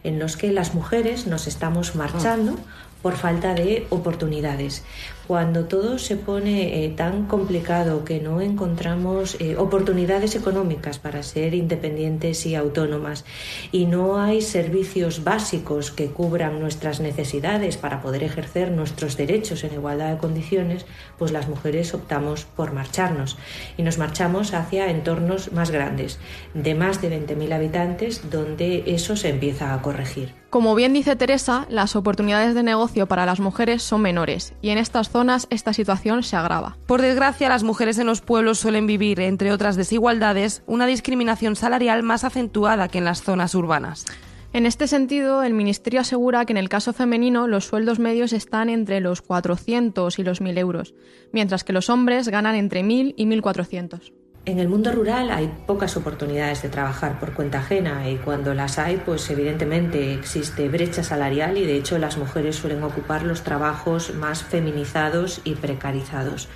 en 0.05 0.19
los 0.19 0.37
que 0.37 0.53
las 0.53 0.73
mujeres 0.73 1.27
nos 1.27 1.47
estamos 1.47 1.95
marchando 1.95 2.57
por 3.05 3.17
falta 3.17 3.53
de 3.53 3.85
oportunidades. 3.91 4.83
Cuando 5.27 5.65
todo 5.65 5.99
se 5.99 6.15
pone 6.15 6.83
eh, 6.83 6.89
tan 6.89 7.27
complicado 7.27 8.03
que 8.03 8.19
no 8.19 8.41
encontramos 8.41 9.37
eh, 9.39 9.57
oportunidades 9.57 10.35
económicas 10.35 10.97
para 10.97 11.21
ser 11.21 11.53
independientes 11.53 12.47
y 12.47 12.55
autónomas 12.55 13.23
y 13.71 13.85
no 13.85 14.19
hay 14.19 14.41
servicios 14.41 15.23
básicos 15.23 15.91
que 15.91 16.07
cubran 16.07 16.59
nuestras 16.59 16.99
necesidades 16.99 17.77
para 17.77 18.01
poder 18.01 18.23
ejercer 18.23 18.71
nuestros 18.71 19.17
derechos 19.17 19.63
en 19.63 19.75
igualdad 19.75 20.11
de 20.11 20.17
condiciones, 20.17 20.87
pues 21.19 21.31
las 21.31 21.47
mujeres 21.47 21.93
optamos 21.93 22.45
por 22.45 22.73
marcharnos 22.73 23.37
y 23.77 23.83
nos 23.83 23.99
marchamos 23.99 24.55
hacia 24.55 24.89
entornos 24.89 25.51
más 25.51 25.69
grandes, 25.69 26.17
de 26.55 26.73
más 26.73 27.03
de 27.03 27.11
20.000 27.11 27.53
habitantes, 27.53 28.31
donde 28.31 28.81
eso 28.87 29.15
se 29.15 29.29
empieza 29.29 29.75
a 29.75 29.81
corregir. 29.83 30.44
Como 30.55 30.73
bien 30.73 30.93
dice 30.93 31.17
Teresa, 31.17 31.65
las 31.69 31.97
oportunidades 31.97 32.55
de 32.55 32.63
negocio 32.63 33.07
para 33.07 33.25
las 33.25 33.41
mujeres 33.41 33.83
son 33.83 34.01
menores 34.01 34.53
y 34.61 34.69
en 34.69 34.77
estas 34.77 35.09
zonas 35.09 35.47
esta 35.49 35.73
situación 35.73 36.23
se 36.23 36.37
agrava. 36.37 36.77
Por 36.87 37.01
desgracia, 37.01 37.49
las 37.49 37.63
mujeres 37.63 37.97
en 37.97 38.07
los 38.07 38.21
pueblos 38.21 38.57
suelen 38.57 38.87
vivir, 38.87 39.19
entre 39.19 39.51
otras 39.51 39.75
desigualdades, 39.75 40.63
una 40.65 40.87
discriminación 40.87 41.57
salarial 41.57 42.03
más 42.03 42.23
acentuada 42.23 42.87
que 42.87 42.99
en 42.99 43.03
las 43.03 43.21
zonas 43.21 43.53
urbanas. 43.53 44.05
En 44.53 44.65
este 44.65 44.87
sentido, 44.87 45.43
el 45.43 45.53
Ministerio 45.53 45.99
asegura 45.99 46.45
que 46.45 46.53
en 46.53 46.57
el 46.57 46.69
caso 46.69 46.93
femenino 46.93 47.49
los 47.49 47.65
sueldos 47.65 47.99
medios 47.99 48.31
están 48.31 48.69
entre 48.69 49.01
los 49.01 49.21
400 49.21 50.17
y 50.19 50.23
los 50.23 50.41
1.000 50.41 50.57
euros, 50.57 50.93
mientras 51.33 51.65
que 51.65 51.73
los 51.73 51.89
hombres 51.89 52.29
ganan 52.29 52.55
entre 52.55 52.81
1.000 52.81 53.13
y 53.17 53.25
1.400. 53.25 54.13
En 54.47 54.59
el 54.59 54.69
mundo 54.69 54.91
rural 54.91 55.31
hay 55.31 55.51
pocas 55.65 55.97
oportunidades 55.97 56.61
de 56.61 56.69
trabajar 56.69 57.19
por 57.19 57.33
cuenta 57.33 57.59
ajena 57.59 58.07
y 58.07 58.17
cuando 58.17 58.53
las 58.53 58.77
hay, 58.77 58.97
pues 58.97 59.27
evidentemente 59.31 60.13
existe 60.13 60.69
brecha 60.69 61.01
salarial 61.01 61.57
y 61.57 61.65
de 61.65 61.75
hecho 61.75 61.97
las 61.97 62.17
mujeres 62.17 62.55
suelen 62.55 62.83
ocupar 62.83 63.23
los 63.23 63.41
trabajos 63.41 64.13
más 64.13 64.43
feminizados 64.43 65.41
y 65.45 65.55
precarizados 65.55 66.47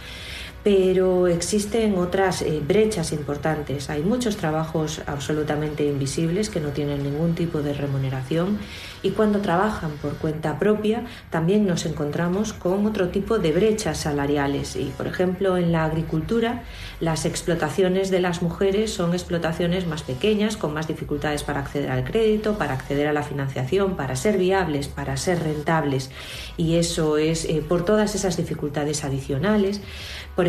pero 0.64 1.28
existen 1.28 1.98
otras 1.98 2.42
eh, 2.42 2.62
brechas 2.66 3.12
importantes. 3.12 3.90
Hay 3.90 4.04
muchos 4.04 4.38
trabajos 4.38 5.02
absolutamente 5.06 5.86
invisibles 5.86 6.50
que 6.50 6.60
no 6.60 6.70
tienen 6.70 7.04
ningún 7.04 7.36
tipo 7.36 7.62
de 7.62 7.74
remuneración 7.74 8.60
y 9.02 9.12
cuando 9.12 9.40
trabajan 9.40 9.92
por 10.02 10.16
cuenta 10.16 10.60
propia 10.60 11.06
también 11.30 11.66
nos 11.66 11.86
encontramos 11.86 12.52
con 12.52 12.86
otro 12.86 13.08
tipo 13.10 13.40
de 13.40 13.52
brechas 13.52 14.00
salariales. 14.00 14.76
Y 14.76 14.92
por 14.98 15.08
ejemplo 15.08 15.58
en 15.58 15.72
la 15.72 15.86
agricultura 15.86 16.64
las 17.00 17.26
explotaciones 17.26 18.12
de 18.12 18.20
las 18.20 18.42
mujeres 18.42 18.94
son 18.94 19.14
explotaciones 19.14 19.88
más 19.88 20.04
pequeñas 20.04 20.58
con 20.58 20.74
más 20.74 20.88
dificultades 20.88 21.44
para 21.44 21.62
acceder 21.62 21.92
al 21.92 22.04
crédito, 22.04 22.58
para 22.58 22.74
acceder 22.74 23.08
a 23.08 23.14
la 23.14 23.24
financiación, 23.24 23.96
para 23.96 24.18
ser 24.18 24.38
viables, 24.38 24.90
para 24.90 25.16
ser 25.16 25.42
rentables. 25.42 26.12
Y 26.58 26.76
eso 26.76 27.18
es 27.18 27.46
eh, 27.46 27.64
por 27.68 27.86
todas 27.86 28.16
esas 28.16 28.36
dificultades 28.36 29.06
adicionales 29.06 29.82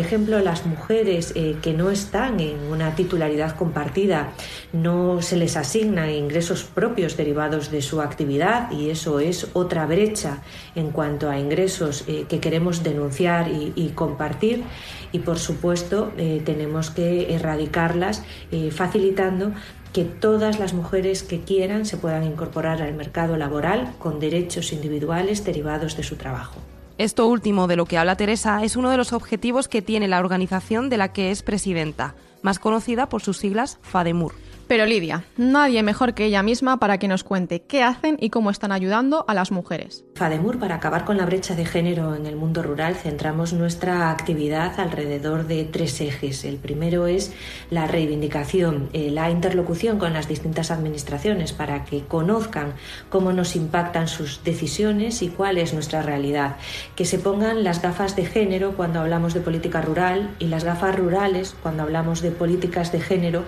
ejemplo, 0.01 0.39
las 0.39 0.65
mujeres 0.65 1.33
eh, 1.35 1.55
que 1.61 1.73
no 1.73 1.89
están 1.89 2.39
en 2.39 2.59
una 2.69 2.95
titularidad 2.95 3.55
compartida 3.55 4.33
no 4.73 5.21
se 5.21 5.37
les 5.37 5.57
asignan 5.57 6.09
ingresos 6.09 6.63
propios 6.63 7.17
derivados 7.17 7.71
de 7.71 7.81
su 7.81 8.01
actividad 8.01 8.71
y 8.71 8.89
eso 8.89 9.19
es 9.19 9.47
otra 9.53 9.85
brecha 9.85 10.43
en 10.75 10.91
cuanto 10.91 11.29
a 11.29 11.39
ingresos 11.39 12.03
eh, 12.07 12.25
que 12.27 12.39
queremos 12.39 12.83
denunciar 12.83 13.47
y, 13.49 13.91
compartir 13.95 14.63
y 15.11 15.19
por 15.19 15.37
supuesto 15.37 16.11
eh, 16.17 16.41
tenemos 16.45 16.89
que 16.91 17.33
erradicarlas 17.33 18.23
facilitando 18.71 19.51
que 19.93 20.05
todas 20.05 20.59
las 20.59 20.73
mujeres 20.73 21.23
que 21.23 21.41
quieran 21.41 21.85
se 21.85 21.97
puedan 21.97 22.23
incorporar 22.23 22.81
al 22.81 22.93
mercado 22.93 23.35
laboral 23.37 23.93
con 23.99 24.19
derechos 24.19 24.71
individuales 24.71 25.43
derivados 25.43 25.97
de 25.97 26.03
su 26.03 26.15
trabajo. 26.15 26.61
Esto 27.01 27.25
último 27.25 27.65
de 27.65 27.75
lo 27.75 27.85
que 27.85 27.97
habla 27.97 28.15
Teresa 28.15 28.63
es 28.63 28.75
uno 28.75 28.91
de 28.91 28.97
los 28.97 29.11
objetivos 29.11 29.67
que 29.67 29.81
tiene 29.81 30.07
la 30.07 30.19
organización 30.19 30.87
de 30.87 30.97
la 30.97 31.11
que 31.13 31.31
es 31.31 31.41
presidenta, 31.41 32.13
más 32.43 32.59
conocida 32.59 33.09
por 33.09 33.23
sus 33.23 33.39
siglas 33.39 33.79
FADEMUR. 33.81 34.35
Pero 34.67 34.85
Lidia, 34.85 35.25
nadie 35.35 35.81
mejor 35.81 36.13
que 36.13 36.25
ella 36.25 36.43
misma 36.43 36.77
para 36.77 36.99
que 36.99 37.07
nos 37.07 37.23
cuente 37.23 37.63
qué 37.63 37.81
hacen 37.81 38.17
y 38.19 38.29
cómo 38.29 38.51
están 38.51 38.71
ayudando 38.71 39.25
a 39.27 39.33
las 39.33 39.49
mujeres. 39.49 40.05
FADEMUR, 40.21 40.59
para 40.59 40.75
acabar 40.75 41.03
con 41.03 41.17
la 41.17 41.25
brecha 41.25 41.55
de 41.55 41.65
género 41.65 42.13
en 42.13 42.27
el 42.27 42.35
mundo 42.35 42.61
rural, 42.61 42.93
centramos 42.93 43.53
nuestra 43.53 44.11
actividad 44.11 44.79
alrededor 44.79 45.47
de 45.47 45.63
tres 45.63 45.99
ejes. 45.99 46.45
El 46.45 46.57
primero 46.57 47.07
es 47.07 47.33
la 47.71 47.87
reivindicación, 47.87 48.91
eh, 48.93 49.09
la 49.09 49.31
interlocución 49.31 49.97
con 49.97 50.13
las 50.13 50.27
distintas 50.27 50.69
administraciones 50.69 51.53
para 51.53 51.85
que 51.85 52.03
conozcan 52.03 52.73
cómo 53.09 53.33
nos 53.33 53.55
impactan 53.55 54.07
sus 54.07 54.43
decisiones 54.43 55.23
y 55.23 55.29
cuál 55.29 55.57
es 55.57 55.73
nuestra 55.73 56.03
realidad. 56.03 56.57
Que 56.95 57.05
se 57.05 57.17
pongan 57.17 57.63
las 57.63 57.81
gafas 57.81 58.15
de 58.15 58.25
género 58.25 58.73
cuando 58.77 58.99
hablamos 58.99 59.33
de 59.33 59.41
política 59.41 59.81
rural 59.81 60.35
y 60.37 60.49
las 60.49 60.63
gafas 60.63 60.95
rurales 60.95 61.55
cuando 61.63 61.81
hablamos 61.81 62.21
de 62.21 62.29
políticas 62.29 62.91
de 62.91 63.01
género, 63.01 63.43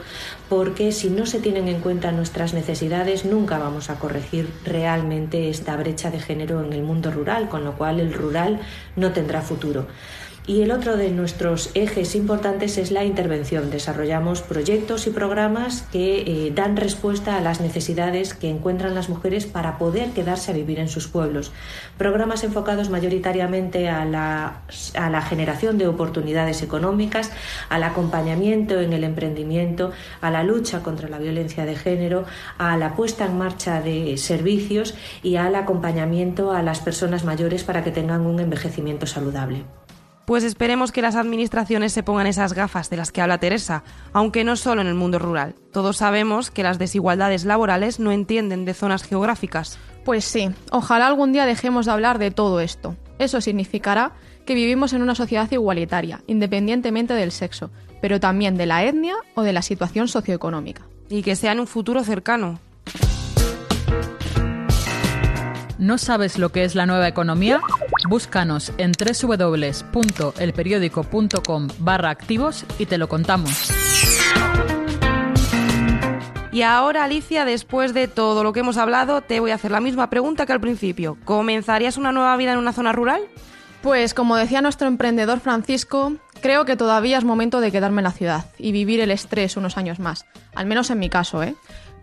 porque 0.50 0.92
si 0.92 1.12
no 1.12 1.28
se 1.28 1.38
tienen 1.38 1.68
en 1.68 1.82
cuenta 1.82 2.12
nuestras 2.12 2.56
necesidades, 2.56 3.26
nunca 3.26 3.60
vamos 3.60 3.92
a 3.92 4.00
corregir 4.00 4.50
realmente 4.66 5.52
esta 5.52 5.76
brecha 5.76 6.10
de 6.10 6.20
género 6.20 6.63
en 6.66 6.74
el 6.74 6.84
mundo 6.84 7.12
rural, 7.12 7.50
con 7.50 7.64
lo 7.64 7.74
cual 7.74 8.00
el 8.00 8.14
rural 8.14 8.60
no 8.96 9.12
tendrá 9.12 9.42
futuro. 9.42 9.88
Y 10.46 10.62
el 10.62 10.72
otro 10.72 10.98
de 10.98 11.10
nuestros 11.10 11.72
ejes 11.74 12.16
importantes 12.16 12.78
es 12.78 12.92
la 12.92 13.06
intervención. 13.06 13.72
Desarrollamos 13.72 14.42
proyectos 14.42 15.08
y 15.08 15.12
programas 15.12 15.84
que 15.84 16.20
eh, 16.20 16.52
dan 16.54 16.76
respuesta 16.76 17.38
a 17.38 17.42
las 17.42 17.62
necesidades 17.62 18.34
que 18.34 18.50
encuentran 18.50 18.94
las 18.94 19.08
mujeres 19.08 19.46
para 19.46 19.78
poder 19.78 20.10
quedarse 20.10 20.52
a 20.52 20.54
vivir 20.54 20.80
en 20.80 20.90
sus 20.90 21.08
pueblos. 21.08 21.54
Programas 21.98 22.44
enfocados 22.44 22.90
mayoritariamente 22.90 23.88
a 23.88 24.04
la, 24.04 24.64
a 24.96 25.10
la 25.10 25.22
generación 25.22 25.78
de 25.78 25.88
oportunidades 25.88 26.62
económicas, 26.62 27.32
al 27.70 27.84
acompañamiento 27.84 28.82
en 28.82 28.92
el 28.92 29.06
emprendimiento, 29.06 29.94
a 30.20 30.30
la 30.30 30.44
lucha 30.44 30.84
contra 30.84 31.08
la 31.08 31.20
violencia 31.20 31.66
de 31.66 31.78
género, 31.78 32.26
a 32.58 32.76
la 32.76 32.98
puesta 32.98 33.28
en 33.28 33.38
marcha 33.38 33.80
de 33.80 34.18
servicios 34.18 34.94
y 35.22 35.38
al 35.38 35.56
acompañamiento 35.56 36.52
a 36.52 36.62
las 36.62 36.82
personas 36.82 37.24
mayores 37.24 37.64
para 37.64 37.82
que 37.82 37.92
tengan 37.92 38.26
un 38.26 38.42
envejecimiento 38.42 39.06
saludable. 39.06 39.64
Pues 40.26 40.46
esperemos 40.46 40.94
que 40.94 41.02
las 41.02 41.16
administraciones 41.16 41.92
se 41.92 42.04
pongan 42.04 42.28
esas 42.28 42.54
gafas 42.54 42.90
de 42.90 42.96
las 42.96 43.12
que 43.12 43.22
habla 43.22 43.40
Teresa, 43.40 43.84
aunque 44.14 44.46
no 44.46 44.56
solo 44.56 44.82
en 44.82 44.88
el 44.88 44.96
mundo 44.96 45.20
rural. 45.20 45.56
Todos 45.74 45.98
sabemos 45.98 46.50
que 46.50 46.64
las 46.64 46.80
desigualdades 46.80 47.44
laborales 47.44 48.00
no 48.00 48.12
entienden 48.12 48.64
de 48.64 48.74
zonas 48.74 49.04
geográficas. 49.04 49.78
Pues 50.06 50.24
sí, 50.24 50.50
ojalá 50.72 51.08
algún 51.08 51.34
día 51.34 51.46
dejemos 51.46 51.86
de 51.86 51.92
hablar 51.92 52.20
de 52.20 52.32
todo 52.32 52.62
esto. 52.62 52.96
Eso 53.20 53.42
significará 53.42 54.14
que 54.46 54.56
vivimos 54.56 54.94
en 54.94 55.02
una 55.02 55.16
sociedad 55.16 55.50
igualitaria, 55.52 56.22
independientemente 56.28 57.14
del 57.14 57.32
sexo, 57.32 57.70
pero 58.02 58.20
también 58.20 58.56
de 58.56 58.66
la 58.66 58.84
etnia 58.84 59.16
o 59.36 59.44
de 59.44 59.54
la 59.54 59.62
situación 59.62 60.08
socioeconómica. 60.08 60.84
Y 61.10 61.22
que 61.22 61.36
sea 61.36 61.52
en 61.52 61.60
un 61.60 61.68
futuro 61.68 62.04
cercano. 62.04 62.60
¿No 65.84 65.98
sabes 65.98 66.38
lo 66.40 66.48
que 66.48 66.64
es 66.64 66.76
la 66.76 66.86
nueva 66.86 67.10
economía? 67.10 67.60
Búscanos 68.08 68.72
en 68.78 68.94
www.elperiódico.com 68.94 71.68
barra 71.80 72.10
activos 72.10 72.64
y 72.80 72.86
te 72.86 72.98
lo 72.98 73.10
contamos. 73.10 73.70
Y 76.54 76.62
ahora, 76.62 77.04
Alicia, 77.04 77.44
después 77.44 77.94
de 77.94 78.08
todo 78.08 78.46
lo 78.46 78.54
que 78.54 78.62
hemos 78.62 78.78
hablado, 78.78 79.20
te 79.20 79.42
voy 79.42 79.52
a 79.52 79.56
hacer 79.56 79.72
la 79.72 79.82
misma 79.82 80.10
pregunta 80.10 80.46
que 80.46 80.54
al 80.54 80.62
principio. 80.62 81.18
¿Comenzarías 81.26 81.98
una 81.98 82.14
nueva 82.14 82.38
vida 82.38 82.54
en 82.54 82.60
una 82.60 82.72
zona 82.72 82.94
rural? 82.94 83.22
Pues 83.82 84.14
como 84.14 84.38
decía 84.38 84.62
nuestro 84.62 84.88
emprendedor 84.88 85.42
Francisco, 85.42 86.14
creo 86.42 86.64
que 86.64 86.78
todavía 86.78 87.18
es 87.18 87.26
momento 87.26 87.60
de 87.60 87.74
quedarme 87.74 88.00
en 88.00 88.06
la 88.06 88.14
ciudad 88.14 88.46
y 88.58 88.72
vivir 88.72 89.02
el 89.02 89.12
estrés 89.12 89.58
unos 89.58 89.78
años 89.78 90.00
más. 90.00 90.26
Al 90.56 90.66
menos 90.66 90.90
en 90.92 91.00
mi 91.00 91.10
caso, 91.10 91.44
¿eh? 91.44 91.56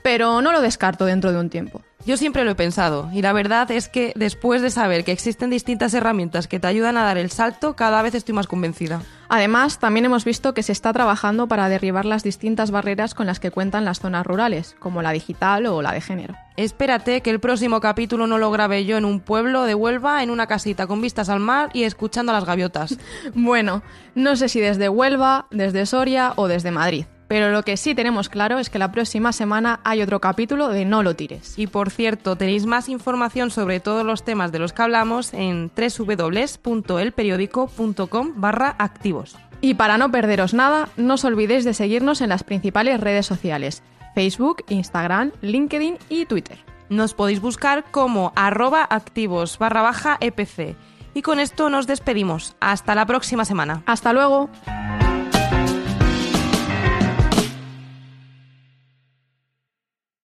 Pero 0.03 0.43
no 0.43 0.53
lo 0.53 0.61
descarto 0.61 1.07
dentro 1.07 1.33
de 1.33 1.39
un 1.39 1.49
tiempo. 1.49 1.81
Yo 2.07 2.17
siempre 2.17 2.45
lo 2.45 2.53
he 2.53 2.55
pensado 2.55 3.11
y 3.13 3.21
la 3.21 3.35
verdad 3.35 3.71
es 3.71 3.89
que 3.89 4.13
después 4.17 4.63
de 4.63 4.71
saber 4.71 5.05
que 5.05 5.13
existen 5.13 5.51
distintas 5.51 5.93
herramientas 5.93 6.49
que 6.49 6.59
te 6.59 6.67
ayudan 6.67 6.97
a 6.97 7.05
dar 7.05 7.19
el 7.19 7.31
salto, 7.31 7.77
cada 7.77 8.01
vez 8.01 8.15
estoy 8.15 8.35
más 8.35 8.47
convencida. 8.47 9.03
Además, 9.29 9.79
también 9.79 10.07
hemos 10.07 10.25
visto 10.25 10.55
que 10.55 10.63
se 10.63 10.73
está 10.73 10.95
trabajando 10.95 11.47
para 11.47 11.69
derribar 11.69 12.07
las 12.07 12.23
distintas 12.23 12.71
barreras 12.71 13.15
con 13.15 13.27
las 13.27 13.39
que 13.39 13.51
cuentan 13.51 13.85
las 13.85 14.01
zonas 14.01 14.27
rurales, 14.27 14.75
como 14.79 15.03
la 15.03 15.13
digital 15.13 15.67
o 15.67 15.83
la 15.83 15.93
de 15.93 16.01
género. 16.01 16.35
Espérate 16.57 17.21
que 17.21 17.31
el 17.31 17.39
próximo 17.39 17.81
capítulo 17.81 18.27
no 18.27 18.39
lo 18.39 18.51
grabe 18.51 18.87
yo 18.87 18.97
en 18.97 19.05
un 19.05 19.21
pueblo 19.21 19.65
de 19.65 19.75
Huelva, 19.75 20.23
en 20.23 20.31
una 20.31 20.47
casita 20.47 20.87
con 20.87 21.03
vistas 21.03 21.29
al 21.29 21.41
mar 21.41 21.69
y 21.75 21.85
escuchando 21.85 22.33
a 22.33 22.35
las 22.35 22.47
gaviotas. 22.47 22.99
bueno, 23.35 23.83
no 24.15 24.37
sé 24.37 24.49
si 24.49 24.59
desde 24.59 24.89
Huelva, 24.89 25.47
desde 25.51 25.85
Soria 25.85 26.33
o 26.37 26.49
desde 26.49 26.71
Madrid. 26.71 27.05
Pero 27.31 27.51
lo 27.53 27.63
que 27.63 27.77
sí 27.77 27.95
tenemos 27.95 28.29
claro 28.29 28.59
es 28.59 28.71
que 28.71 28.81
la 28.81 28.91
próxima 28.91 29.33
semana 29.33 29.79
hay 29.85 30.03
otro 30.03 30.21
capítulo 30.21 30.69
de 30.69 30.85
No 30.85 31.05
lo 31.05 31.15
tires. 31.15 31.57
Y 31.57 31.69
por 31.69 31.91
cierto, 31.91 32.35
tenéis 32.35 32.67
más 32.67 32.89
información 32.89 33.53
sobre 33.53 33.79
todos 33.79 34.05
los 34.05 34.25
temas 34.25 34.51
de 34.51 34.59
los 34.59 34.73
que 34.73 34.83
hablamos 34.83 35.33
en 35.33 35.71
www.elperiódico.com 35.71 38.33
barra 38.35 38.75
activos. 38.81 39.39
Y 39.61 39.75
para 39.75 39.97
no 39.97 40.11
perderos 40.11 40.55
nada, 40.55 40.89
no 40.97 41.15
os 41.15 41.25
olvidéis 41.25 41.65
de 41.65 41.73
seguirnos 41.73 42.21
en 42.21 42.31
las 42.31 42.43
principales 42.43 42.99
redes 42.99 43.27
sociales, 43.27 43.85
Facebook, 44.17 44.65
Instagram, 44.69 45.31
LinkedIn 45.41 45.99
y 46.09 46.27
Twitter. 46.27 46.59
Nos 46.89 47.15
podéis 47.15 47.41
buscar 47.41 47.85
como 47.93 48.33
arroba 48.35 48.85
activos 48.91 49.57
barra 49.57 49.83
baja 49.83 50.19
EPC. 50.21 50.75
Y 51.15 51.23
con 51.23 51.39
esto 51.39 51.71
nos 51.71 51.87
despedimos. 51.87 52.57
Hasta 52.59 52.97
la 52.97 53.07
próxima 53.07 53.45
semana. 53.45 53.85
Hasta 53.87 54.13
luego. 54.13 54.51